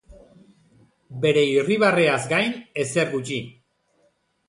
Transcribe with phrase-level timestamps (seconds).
[1.27, 3.43] Bere irribarreaz gain, ezer gutxi.